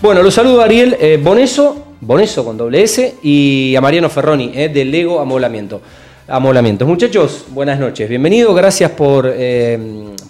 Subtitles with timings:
[0.00, 4.52] Bueno, los saludo a Ariel eh, Boneso, Boneso con doble S, y a Mariano Ferroni,
[4.54, 5.80] eh, de Lego Amoblamiento.
[6.28, 6.86] Amoblamientos.
[6.86, 9.76] Muchachos, buenas noches, bienvenidos, gracias por, eh,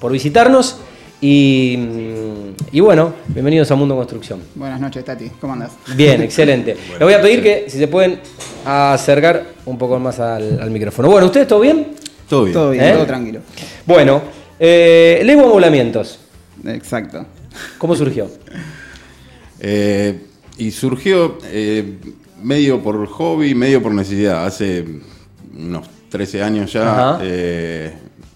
[0.00, 0.78] por visitarnos
[1.20, 4.40] y, mm, y bueno, bienvenidos a Mundo Construcción.
[4.54, 5.28] Buenas noches, Tati.
[5.38, 5.72] ¿Cómo andas?
[5.94, 6.74] Bien, excelente.
[6.92, 8.20] Les voy a pedir que si se pueden
[8.64, 11.10] acercar un poco más al, al micrófono.
[11.10, 11.88] Bueno, ¿ustedes todo bien?
[12.26, 12.54] Todo bien.
[12.54, 12.92] Todo bien, ¿Eh?
[12.94, 13.40] todo tranquilo.
[13.84, 14.22] Bueno,
[14.58, 16.20] eh, Lego Amoblamientos,
[16.64, 17.26] Exacto.
[17.76, 18.30] ¿cómo surgió?
[19.60, 20.20] Eh,
[20.58, 21.98] y surgió eh,
[22.42, 24.44] medio por hobby, medio por necesidad.
[24.46, 24.84] Hace
[25.56, 27.92] unos 13 años ya eh,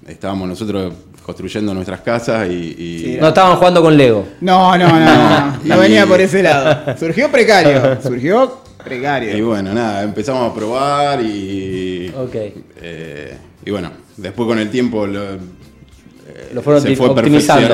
[0.07, 0.93] estábamos nosotros
[1.25, 4.27] construyendo nuestras casas y, y- Sí, No estaban jugando con Lego.
[4.41, 5.79] No, no, no, no.
[5.81, 6.97] Venía por ese lado.
[6.99, 8.01] Surgió precario.
[8.03, 9.37] Surgió precario.
[9.37, 12.35] y bueno, nada, empezamos a probar y, Ok.
[12.83, 15.39] eh, y bueno, después con el tiempo lo, eh,
[16.53, 17.69] Lo fueron se fue optimizando.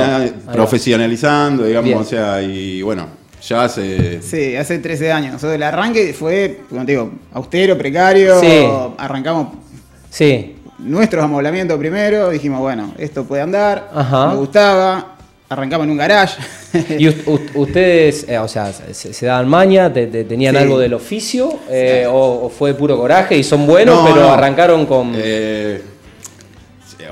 [0.52, 1.98] profesionalizando, digamos, Bien.
[1.98, 3.06] o sea, y bueno,
[3.42, 4.20] ya hace...
[4.22, 5.32] Sí, hace 13 años.
[5.34, 8.40] Nosotros el arranque fue, como te digo, austero, precario.
[8.40, 8.66] Sí.
[8.98, 9.48] Arrancamos
[10.10, 12.30] Sí, nuestros amoblamientos primero.
[12.30, 13.90] Dijimos, bueno, esto puede andar.
[13.94, 14.28] Ajá.
[14.28, 15.14] Me gustaba.
[15.50, 16.36] Arrancamos en un garage.
[16.98, 20.60] ¿Y us- us- ustedes, eh, o sea, se, se daban maña, te- te- tenían Sí.
[20.62, 24.32] algo del oficio eh, o, o fue puro coraje y son buenos, No, pero no.
[24.32, 25.12] arrancaron con...
[25.16, 25.80] Eh,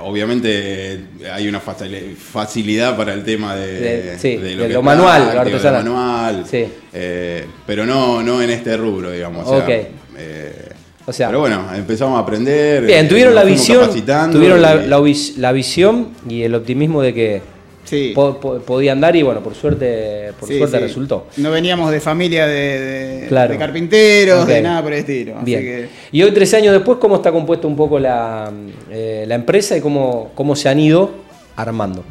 [0.02, 1.00] obviamente
[1.32, 3.80] hay una facil- facilidad para el tema de,
[4.12, 5.84] De- sí, de que lo manual, lo práctico, artesanal.
[5.84, 6.64] lo manual, Sí.
[6.92, 9.46] eh, pero no, no en este rubro, digamos.
[9.46, 9.86] o sea, Ok.
[10.18, 10.52] eh,
[11.06, 12.84] O sea- pero bueno, empezamos a aprender.
[12.84, 13.88] Bien, eh, tuvieron la visión,
[14.32, 17.42] tuvieron la, y- la vis- la visión y el optimismo de que
[17.86, 18.12] sí.
[18.14, 20.82] po- po- podían dar y bueno, por suerte, por Sí, suerte sí.
[20.82, 21.26] resultó.
[21.38, 22.54] No veníamos de familia de,
[23.22, 23.52] de- Claro.
[23.54, 25.36] de carpinteros, de nada por el estilo.
[25.36, 25.60] Así Bien.
[25.62, 28.52] que, Y hoy, 13 años después, ¿cómo está compuesta un poco la,
[28.90, 31.10] eh, la empresa y cómo, cómo se han ido
[31.56, 32.04] armando?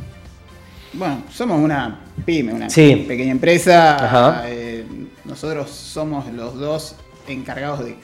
[0.94, 4.44] Bueno, somos una pyme, una pequeña empresa.
[4.48, 4.86] Eh,
[5.26, 6.96] nosotros somos los dos
[7.28, 7.96] encargados de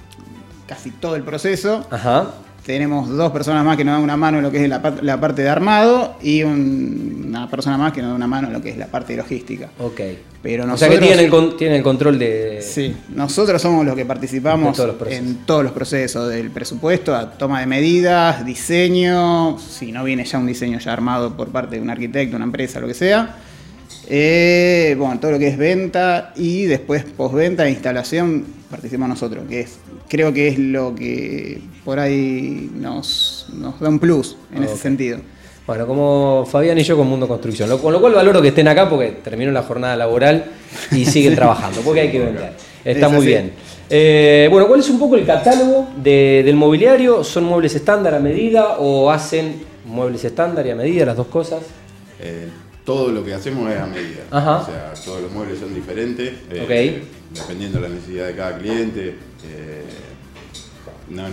[0.68, 1.86] casi todo el proceso.
[1.90, 2.32] Ajá.
[2.66, 5.04] Tenemos dos personas más que nos dan una mano en lo que es la, par-
[5.04, 8.54] la parte de armado y un- una persona más que nos da una mano en
[8.54, 9.70] lo que es la parte de logística.
[9.80, 10.00] Ok.
[10.44, 12.60] Pero o sea nosotros, que tienen el, con- tienen el control de...
[12.62, 17.32] sí, nosotros somos los que participamos todos los en todos los procesos, del presupuesto a
[17.32, 21.82] toma de medidas, diseño, si no viene ya un diseño ya armado por parte de
[21.82, 23.38] un arquitecto, una empresa, lo que sea.
[24.08, 29.60] Eh, bueno, todo lo que es venta y después postventa e instalación participamos nosotros, que
[29.62, 29.78] es
[30.10, 35.20] creo que es lo que por ahí nos, nos da un plus en ese sentido.
[35.68, 37.70] Bueno, como Fabián y yo con Mundo Construcción.
[37.70, 40.46] Lo- con lo cual valoro que estén acá porque terminó la jornada laboral
[40.92, 42.54] y siguen trabajando, porque hay que vender.
[42.84, 43.28] Está Es muy así.
[43.28, 43.52] bien.
[43.90, 47.24] Eh, bueno, ¿cuál es un poco el catálogo de- del mobiliario?
[47.24, 51.60] ¿Son muebles estándar a medida o hacen muebles estándar y a medida, las dos cosas?
[52.20, 52.48] eh,
[52.86, 54.24] todo lo que hacemos es a medida.
[54.32, 54.58] Ajá.
[54.62, 56.34] O sea, todos los muebles son diferentes.
[56.52, 57.38] eh, Ok.
[57.40, 59.16] Dependiendo de la necesidad de cada cliente.
[59.46, 59.84] eh,
[61.10, 61.24] no,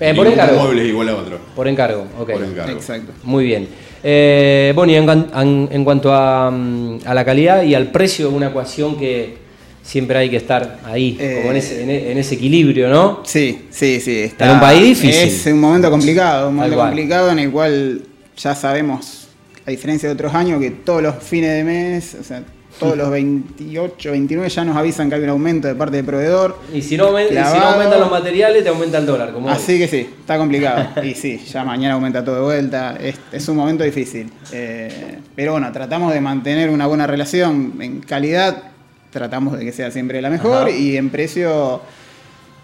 [0.00, 0.58] Eh, por encargo.
[0.62, 1.38] mueble es igual a otro.
[1.54, 2.32] Por encargo, ok.
[2.32, 2.72] Por encargo.
[2.76, 3.12] Exacto.
[3.22, 3.68] Muy bien.
[4.02, 8.30] Eh, bueno, y en, en- en cuanto a, mm, a la calidad y al precio,
[8.30, 9.36] una ecuación que
[9.82, 13.20] siempre hay que estar ahí, Eh, como en ese, en e- en ese equilibrio, ¿no?
[13.24, 14.18] Sí, sí, sí.
[14.20, 15.28] Está, En un país difícil.
[15.28, 18.02] Es un momento complicado, un momento complicado en el cual
[18.36, 19.28] ya sabemos,
[19.66, 22.42] a diferencia de otros años, que todos los fines de mes, o sea,
[22.78, 26.58] todos los 28, 29 ya nos avisan que hay un aumento de parte del proveedor.
[26.72, 29.32] Y si no, si aumentan los materiales, te aumenta el dólar.
[29.32, 29.52] Como hoy.
[29.52, 30.88] Así que sí, está complicado.
[31.02, 32.96] Y sí, ya mañana aumenta todo de vuelta.
[33.00, 34.30] Es, es un momento difícil.
[34.52, 38.62] Eh, pero bueno, tratamos de mantener una buena relación en calidad.
[39.10, 40.68] Tratamos de que sea siempre la mejor.
[40.68, 40.70] Ajá.
[40.70, 41.82] Y en precio,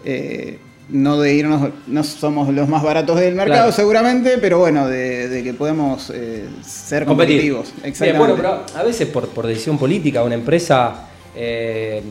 [0.03, 0.57] eh,
[0.89, 3.71] no de irnos, no somos los más baratos del mercado Claro.
[3.71, 7.37] seguramente, pero bueno, de, de que podemos eh, ser Competir.
[7.37, 7.73] competitivos.
[7.75, 8.19] Bien, Exactamente.
[8.19, 12.01] bueno, pero a veces por, por decisión política, una empresa, eh,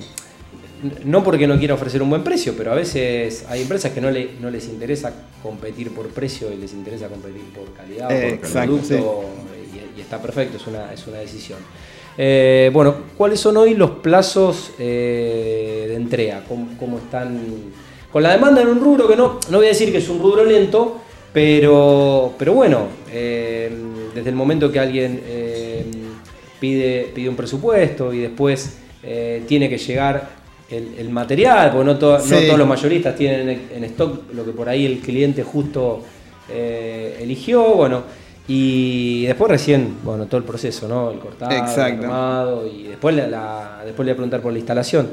[1.04, 4.10] no porque no quiera ofrecer un buen precio, pero a veces hay empresas que no,
[4.12, 5.12] le- no les interesa
[5.42, 9.24] competir por precio y les interesa competir por calidad, o por Exacto, producto,
[9.74, 11.58] y, y está perfecto, es una, es una decisión.
[12.16, 16.44] Eh, bueno, ¿cuáles son hoy los plazos eh, de entrega?
[16.48, 17.40] ¿Cómo, cómo están?
[18.12, 20.18] Con la demanda en un rubro que no, no voy a decir que es un
[20.20, 20.98] rubro lento,
[21.32, 23.70] pero, pero bueno, eh,
[24.14, 25.84] desde el momento que alguien eh,
[26.58, 30.30] pide, pide un presupuesto y después eh, tiene que llegar
[30.70, 32.46] el, el material, porque no, to- no Sí.
[32.46, 36.00] todos los mayoristas tienen en, en stock lo que por ahí el cliente justo
[37.20, 38.02] eligió, bueno,
[38.50, 41.10] Y después recién, bueno, todo el proceso, ¿no?
[41.10, 42.64] El cortado, Exacto.
[42.66, 45.08] el y después, la, la- después le voy a preguntar por la instalación,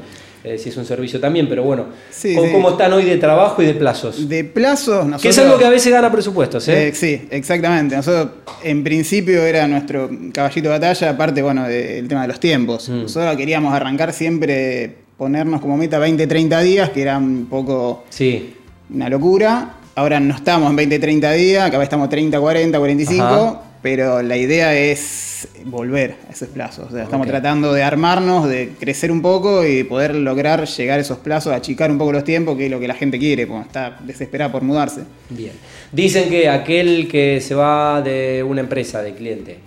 [0.46, 2.52] eh, si es un servicio también, pero bueno, Sí, ¿cómo, sí.
[2.52, 4.28] cómo están hoy de trabajo y de plazos?
[4.28, 5.22] De plazos, nosotros...
[5.22, 6.88] que es algo que a veces gana presupuestos, ¿eh?
[6.88, 7.96] Eh, sí, exactamente.
[7.96, 8.28] Nosotros,
[8.62, 12.88] en principio, era nuestro caballito de batalla, aparte, bueno, del tema de los tiempos.
[12.88, 13.02] Mm.
[13.02, 18.54] Nosotros queríamos arrancar siempre, ponernos como meta 20, 30 días, que era un poco Sí,
[18.94, 19.72] una locura.
[19.96, 23.60] Ahora no estamos en 20, 30 días, acá estamos 30, 40, 45, Ajá.
[23.82, 26.88] Pero la idea es volver a esos plazos.
[26.88, 31.02] O sea, estamos tratando de armarnos, de crecer un poco y poder lograr llegar a
[31.02, 33.66] esos plazos, achicar un poco los tiempos, que es lo que la gente quiere, porque
[33.66, 35.02] está desesperada por mudarse.
[35.30, 35.52] bien.
[35.92, 39.58] Dicen que aquel que se va de una empresa, de cliente,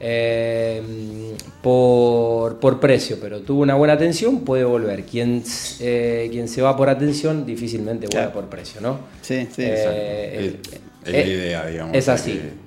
[0.00, 0.82] eh,
[1.62, 5.04] por, por precio, pero tuvo una buena atención, puede volver.
[5.04, 5.42] Quien,
[5.80, 8.32] eh, quien se va por atención, difícilmente vuelve Claro.
[8.32, 9.00] por precio, ¿no?
[9.22, 9.62] Sí, sí.
[9.64, 10.56] Eh,
[11.04, 11.96] Es, es eh, la idea, digamos.
[11.96, 12.32] es así.
[12.32, 12.65] Que,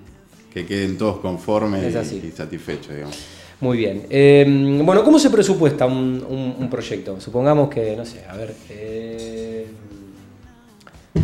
[0.61, 2.21] que queden todos conformes Es y- así.
[2.27, 3.17] y satisfechos, digamos.
[3.61, 4.03] Muy bien.
[4.09, 4.45] Eh,
[4.83, 7.19] bueno, ¿cómo se presupuesta un, un- un proyecto?
[7.19, 9.67] Supongamos que, no sé, a ver, eh,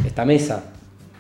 [0.06, 0.64] esta mesa.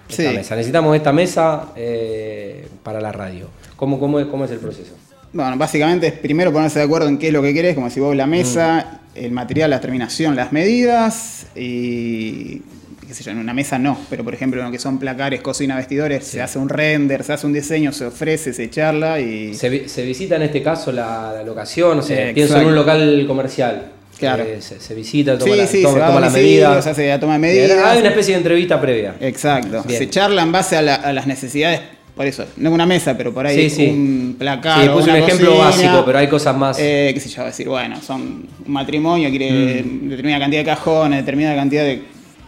[0.09, 0.35] Esta Sí.
[0.35, 0.55] mesa.
[0.55, 3.47] Necesitamos esta mesa eh, para la radio.
[3.75, 4.93] ¿Cómo, cómo, es, ¿Cómo es el proceso?
[5.33, 7.99] Bueno, básicamente es primero ponerse de acuerdo en qué es lo que querés, como si
[7.99, 9.17] vos la mesa, Mm.
[9.25, 12.61] el material, la terminación, las medidas y
[13.05, 15.41] qué sé yo, en una mesa no, pero por ejemplo en lo que son placares,
[15.41, 19.53] cocina, vestidores, se hace un render, se hace un diseño, se ofrece, se charla y
[19.53, 22.67] Se, vi- se visita en este caso la, la locación, o sea, Eh, pienso en
[22.67, 23.91] un local comercial.
[24.17, 24.43] Claro.
[24.43, 26.81] Eh, se, se visita, toma Sí, la, sí, toma- se toma la medida.
[26.81, 27.71] se hace la toma de medidas.
[27.85, 29.15] Hay una especie de entrevista previa.
[29.19, 29.83] Exacto.
[29.85, 29.99] Bien.
[29.99, 31.81] Se charla en base a, la- a las necesidades,
[32.15, 33.87] por eso, no una mesa, pero por ahí sí.
[33.89, 34.83] un placar.
[34.83, 35.65] Sí, puse un ejemplo cocina.
[35.65, 36.77] básico, pero hay cosas más.
[36.79, 38.21] Eh, qué sé yo, decir, bueno, son
[38.65, 40.07] un matrimonio, quiere Mm.
[40.07, 42.03] determinada cantidad de cajones, determinada cantidad de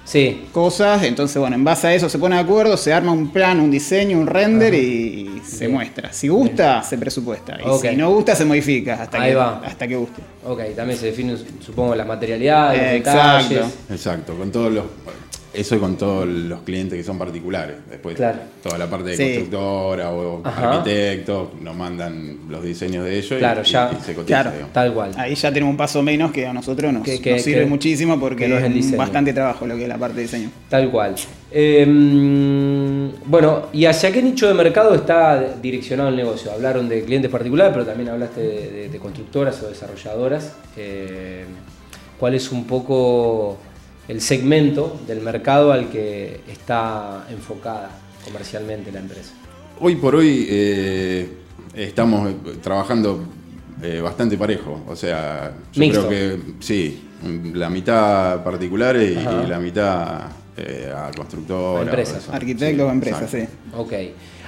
[0.07, 3.31] sí, cosas, entonces bueno, en base a eso se pone de acuerdo, se arma un
[3.31, 4.81] plan, un diseño, un render Ajá.
[4.81, 5.71] y se Bien.
[5.73, 6.13] muestra.
[6.13, 7.57] Si gusta, se presupuesta.
[7.61, 9.61] Y si no gusta, se modifica hasta, Ahí que, va.
[9.65, 10.21] hasta que guste.
[10.45, 13.49] ok, también se definen, supongo, las materialidades, los Exacto.
[13.53, 13.73] detalles.
[13.91, 14.83] Exacto, con todos los.
[15.57, 17.75] Eso con todos los clientes que son particulares.
[17.89, 18.39] Después, Claro.
[18.63, 19.23] toda la parte de Sí.
[19.23, 20.71] constructora o Ajá.
[20.77, 23.91] arquitecto, nos mandan los diseños de ellos y- Claro, y, ya.
[23.91, 24.25] y se cotiza.
[24.25, 24.51] Claro.
[24.51, 24.73] digamos.
[24.73, 25.11] Tal cual.
[25.17, 27.65] Ahí ya tenemos un paso menos que a nosotros nos, Que- que- nos sirve que-
[27.65, 28.97] muchísimo porque que no es el es diseño.
[28.97, 30.49] bastante trabajo lo que es la parte de diseño.
[30.69, 31.15] Tal cual.
[31.51, 31.85] Eh,
[33.25, 36.51] bueno, ¿y hacia qué nicho de mercado está direccionado el negocio?
[36.51, 40.53] Hablaron de clientes particulares, pero también hablaste de, de- de constructoras o desarrolladoras.
[40.75, 41.45] Eh,
[42.19, 43.57] ¿Cuál es un poco
[44.07, 47.89] el segmento del mercado al que está enfocada
[48.23, 49.31] comercialmente la empresa?
[49.79, 51.29] Hoy por hoy eh,
[51.75, 52.31] estamos
[52.61, 53.23] trabajando
[53.81, 54.83] eh, bastante parejo.
[54.87, 56.07] O sea, yo Mixto.
[56.07, 57.01] creo que sí,
[57.53, 60.21] la mitad particulares y, la mitad
[60.57, 61.85] eh, a constructoras.
[61.87, 62.29] Empresas.
[62.29, 63.55] Arquitectos o empresas, exacto.
[63.71, 63.77] sí.
[63.77, 63.93] Ok.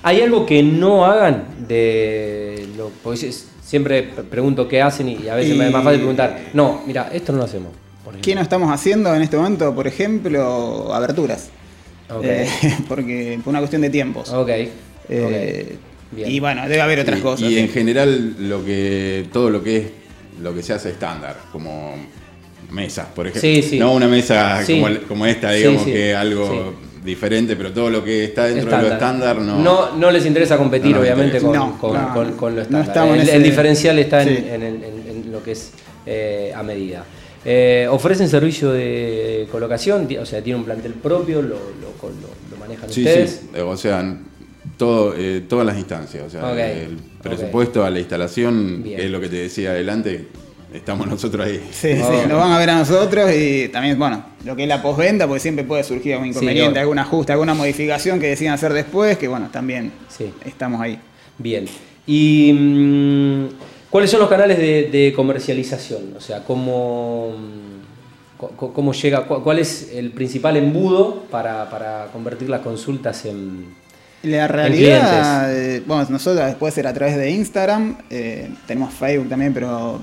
[0.01, 5.27] ¿Hay algo que no hagan de lo porque si- siempre pre- pregunto qué hacen y
[5.27, 7.71] a veces me es más fácil preguntar, no, mira, esto no lo hacemos.
[8.09, 8.21] Por ejemplo.
[8.31, 9.73] ¿Qué no estamos haciendo en este momento?
[9.75, 11.49] Por ejemplo, aberturas.
[12.23, 12.47] Eh,
[12.87, 14.29] porque por una cuestión de tiempos.
[14.31, 14.49] Ok.
[15.09, 15.75] Eh,
[16.17, 17.41] y bueno, debe haber otras y, cosas.
[17.47, 17.59] y sí.
[17.59, 19.83] en general lo que todo lo que es
[20.41, 21.93] lo que se hace estándar, como
[22.71, 23.41] mesas, por ejemplo.
[23.41, 23.77] Sí, sí.
[23.79, 24.81] No una mesa Sí.
[24.81, 25.91] como, como esta, digamos sí.
[25.91, 27.05] que algo Sí.
[27.05, 29.59] diferente, pero todo lo que está dentro de lo estándar no.
[29.59, 31.65] no, no les interesa competir, No obviamente, con, interesa.
[31.73, 33.07] No, con- no, con- con lo estándar.
[33.15, 34.43] el, ese- el diferencial está en, Sí.
[34.49, 35.71] en el- en- en lo que es
[36.07, 37.03] eh, a medida.
[37.45, 40.07] Eh, ¿Ofrecen servicio de colocación?
[40.21, 41.41] O sea, ¿tiene un plantel propio?
[41.41, 43.41] ¿Lo, lo, lo- lo manejan Sí, ustedes?
[43.53, 43.59] sí.
[43.61, 44.17] O sea,
[44.77, 46.23] todo, eh, todas las instancias.
[46.25, 48.99] O sea, Ok, el presupuesto a la instalación, Bien.
[48.99, 50.27] es lo que te decía adelante,
[50.73, 51.61] estamos nosotros ahí.
[51.71, 52.11] Sí, Oh.
[52.21, 55.25] sí, nos van a ver a nosotros y también, bueno, lo que es la postventa,
[55.25, 56.81] porque siempre puede surgir algún inconveniente, obvio.
[56.81, 60.31] algún ajuste, alguna modificación que decidan hacer después, que bueno, también Sí.
[60.45, 60.99] estamos ahí.
[61.37, 61.65] Bien.
[62.05, 63.45] ¿Y mm,
[63.89, 66.13] cuáles son los canales de, de comercialización?
[66.17, 72.49] O sea, ¿cómo, mm, cómo llega, cu- cuál es el principal embudo para, para convertir
[72.49, 73.77] las consultas en...
[74.23, 79.53] La realidad, eh, bueno, nosotros puede ser a través de Instagram, eh, tenemos Facebook también,
[79.53, 79.97] pero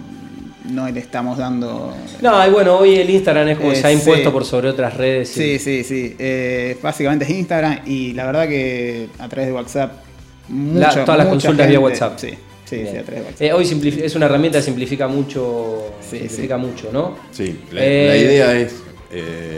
[0.71, 1.95] no le estamos dando...
[2.23, 4.33] No, y bueno, hoy el Instagram es como Eh, se ha impuesto sí.
[4.33, 5.37] por sobre otras redes.
[5.37, 6.17] y- Sí, sí, sí.
[6.19, 9.93] eh, básicamente es Instagram y la verdad que a través de WhatsApp...
[10.49, 10.55] La-
[10.89, 12.19] mucha- todas las consultas vía WhatsApp.
[12.19, 12.31] Sí,
[12.67, 12.91] sí, Bien.
[12.93, 13.47] sí, a través de.
[13.47, 13.65] Eh, hoy
[14.03, 17.17] es una herramienta que simplifica mucho, Sí, simplifica mucho, ¿no?
[17.33, 18.75] Sí, la, Eh, la idea es
[19.11, 19.57] eh,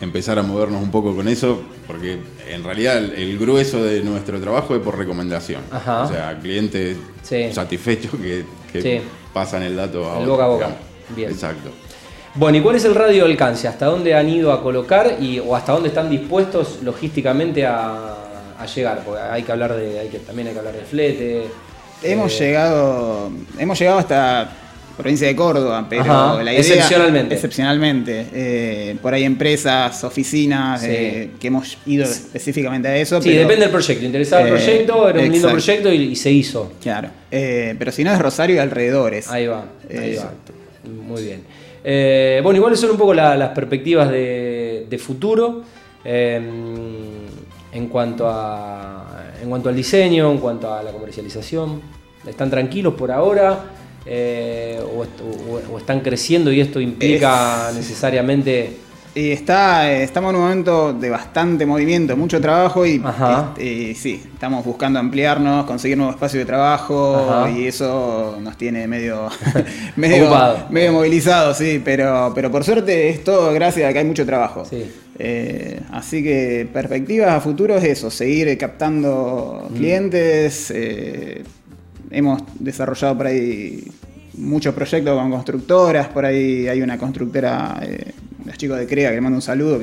[0.00, 4.38] empezar a movernos un poco con eso, porque en realidad el, el grueso de nuestro
[4.40, 5.62] trabajo es por recomendación.
[5.70, 6.02] Ajá.
[6.04, 7.52] O sea, clientes Sí.
[7.52, 9.00] satisfechos que, que Sí.
[9.32, 10.64] pasan el dato a El otros, boca a boca.
[10.66, 11.16] digamos.
[11.16, 11.30] Bien.
[11.30, 11.70] Exacto.
[12.34, 13.66] Bueno, ¿y cuál es el radio de alcance?
[13.66, 18.14] ¿Hasta dónde han ido a colocar y, o hasta dónde están dispuestos logísticamente a,
[18.58, 19.02] a llegar?
[19.04, 21.42] Porque hay que hablar de, hay que, también hay que hablar de flete.
[22.02, 23.30] Hemos eh, llegado.
[23.58, 24.50] Hemos llegado hasta
[24.96, 26.60] provincia de Córdoba, pero Ajá, la idea.
[26.60, 27.34] excepcionalmente.
[27.34, 28.26] Excepcionalmente.
[28.32, 30.86] Eh, por ahí empresas, oficinas, Sí.
[30.90, 33.22] eh, que hemos ido específicamente a eso.
[33.22, 34.04] Sí, pero- depende del proyecto.
[34.04, 36.72] Interesaba el Eh, proyecto, era un lindo proyecto y, y se hizo.
[36.82, 37.10] Claro.
[37.30, 39.28] Pero si no es Rosario y alrededores.
[39.28, 40.32] Ahí va, ahí va.
[41.06, 41.42] Muy bien.
[42.42, 45.62] Bueno, iguales son un poco la- las perspectivas de, de futuro
[46.04, 51.80] en, cuanto a, en cuanto al diseño, en cuanto a la comercialización.
[52.26, 53.64] ¿Están tranquilos por ahora?
[54.06, 58.76] Eh, o, est- o- o están creciendo y esto implica Es- necesariamente...
[59.14, 63.02] Y está, eh, estamos en un momento de bastante movimiento, mucho trabajo y,
[63.56, 67.50] este, y sí, estamos buscando ampliarnos, conseguir nuevo espacio de trabajo Ajá.
[67.50, 69.28] y eso nos tiene medio,
[69.96, 70.30] medio,
[70.70, 74.64] medio movilizados, sí, pero, pero por suerte es todo gracias a que hay mucho trabajo.
[74.64, 74.84] Sí.
[75.20, 79.74] Eh, así que perspectivas a futuro es eso, seguir captando Mm.
[79.74, 80.70] clientes.
[80.74, 81.42] eh,
[82.10, 83.84] hemos desarrollado por ahí
[84.34, 88.12] muchos proyectos con constructoras, por ahí hay una constructora, eh,
[88.46, 89.80] los chicos de CREA, que le mando un saludo,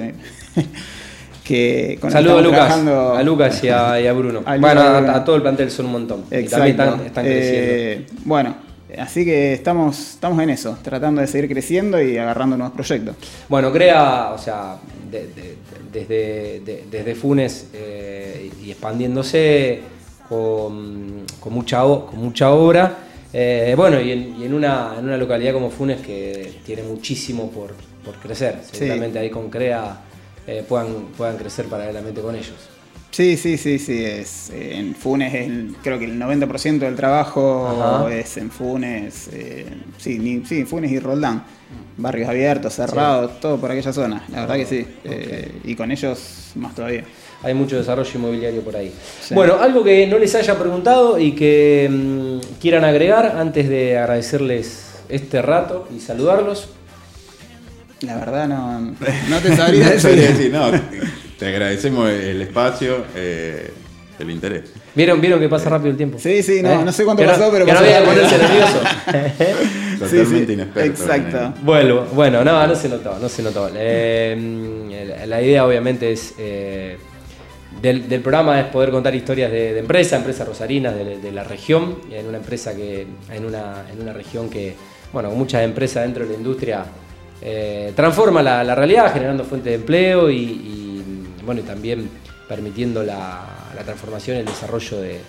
[1.44, 4.42] que, con Saludos a Lucas, trabajando- a Lucas y a, y a Bruno.
[4.46, 6.24] A bueno, a todo el plantel son un montón.
[6.32, 6.56] Y Exacto.
[6.76, 7.62] también están, están creciendo.
[7.72, 8.56] Eh, bueno,
[8.98, 13.16] así que estamos, estamos en eso, tratando de seguir creciendo y agarrando nuevos proyectos.
[13.50, 14.78] Bueno, crea, o sea,
[15.12, 15.56] de- de-
[15.92, 19.80] desde, de- desde Funes eh, y expandiéndose
[20.28, 22.98] con, con mucha, con mucha obra.
[23.34, 27.50] Eh, bueno, y, en, y en una, en una localidad como Funes que tiene muchísimo
[27.52, 27.74] por,
[28.04, 28.60] por crecer.
[28.64, 28.78] Sí.
[28.80, 29.98] Seguramente ahí con CREA
[30.48, 32.56] eh, puedan, puedan crecer paralelamente con ellos.
[33.16, 34.04] Sí, sí, sí, sí.
[34.04, 38.14] Es, eh, en Funes el- creo que el 90% del trabajo Ajá.
[38.14, 39.30] es en Funes.
[39.32, 39.66] eh,
[39.98, 41.44] sí, ni- sí, Funes y Roldán.
[41.98, 44.22] Barrios abiertos, cerrados, todo por aquella zona.
[44.30, 44.86] La verdad que sí.
[45.06, 47.06] eh, y con ellos más todavía.
[47.42, 48.92] Hay mucho desarrollo inmobiliario por ahí.
[49.22, 49.34] Sí.
[49.34, 54.96] Bueno, algo que no les haya preguntado y que mm, quieran agregar antes de agradecerles
[55.08, 56.68] este rato y saludarlos.
[58.02, 60.70] La verdad no, no te sabría decir, no,
[61.38, 63.72] te agradecemos el espacio, eh,
[64.20, 64.72] el interés.
[64.96, 66.18] ¿Vieron, ¿Vieron que pasa rápido el tiempo?
[66.20, 66.80] Sí, sí, no, ¿Eh?
[66.86, 68.14] no sé cuánto Que no- pasó, pero que no pasó que rápido.
[68.14, 68.80] ponerse nervioso.
[70.00, 70.90] Totalmente sí, inexperto.
[71.04, 71.38] exacto.
[71.38, 73.70] en- Bueno, bueno, no, no se notó, no se notó.
[73.76, 76.98] Eh, la idea obviamente es eh,
[77.82, 81.44] del, del programa es poder contar historias de, de empresas, empresas rosarinas de, de la
[81.44, 84.76] región, en una empresa que, en una, en una región que,
[85.12, 86.86] bueno, con muchas empresas dentro de la industria
[87.42, 90.75] eh, transforma la, la realidad, generando fuentes de empleo y, y,
[91.46, 92.10] bueno, y también
[92.48, 93.44] permitiendo la,
[93.76, 95.20] la transformación y el desarrollo de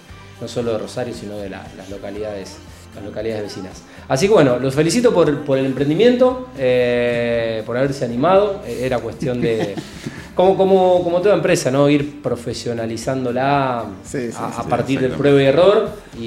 [0.41, 2.57] no solo de Rosario, sino de la- las localidades
[2.95, 3.83] las localidades vecinas.
[4.09, 8.63] Así que bueno, los felicito por, por el emprendimiento, eh, por haberse animado.
[8.67, 9.75] Eh, Era cuestión de,
[10.35, 11.91] como, como, como toda empresa, ¿no?
[11.91, 16.23] ir profesionalizándola Sí, sí, a, a sí, partir del prueba y error y,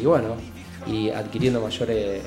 [0.00, 0.34] y bueno,
[0.86, 2.20] y adquiriendo mayor eh, eh,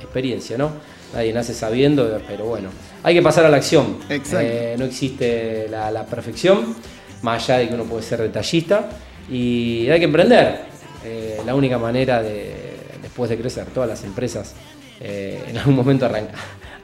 [0.00, 0.70] experiencia, ¿no?
[1.14, 2.70] Nadie nace sabiendo, pero bueno,
[3.02, 3.98] hay que pasar a la acción.
[4.08, 4.38] Exacto.
[4.40, 6.74] Eh, no existe la, la perfección,
[7.22, 8.88] más allá de que uno puede ser detallista,
[9.30, 10.62] y hay que emprender.
[11.04, 14.54] Eh, la única manera de, después de crecer, todas las empresas
[15.04, 16.32] en algún momento arranca-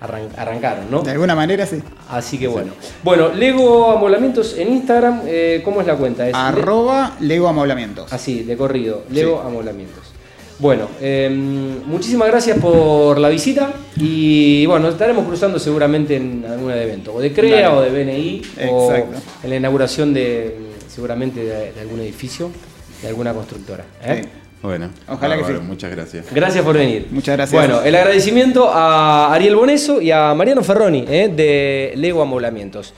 [0.01, 1.03] arran- arrancaron, ¿no?
[1.03, 1.81] De alguna manera sí.
[2.09, 2.73] Así que bueno.
[3.05, 6.29] Bueno, Lego Amoblamientos en Instagram, eh, ¿cómo es la cuenta?
[6.29, 8.13] Es Arroba Lego Amoblamientos.
[8.13, 10.03] Así, de corrido, Lego Amoblamientos.
[10.59, 11.31] Bueno, eh,
[11.87, 17.21] muchísimas gracias por la visita y bueno, nos estaremos cruzando seguramente en algún evento, o
[17.21, 17.77] de CREA Dale.
[17.77, 18.93] o de BNI, o
[19.45, 20.57] en la inauguración de
[20.89, 22.51] seguramente de, de algún edificio,
[23.03, 23.85] de alguna constructora.
[24.03, 24.23] ¿eh?
[24.25, 24.29] Sí.
[24.61, 25.69] Bueno, Ojalá que bárbaro, sí.
[25.69, 26.27] Muchas gracias.
[26.35, 27.07] Gracias por venir.
[27.13, 27.61] Muchas gracias.
[27.61, 31.33] Bueno, el agradecimiento a Ariel Boneso y a Mariano Ferroni ¿eh?
[31.35, 32.93] de Lego Amoblamientos.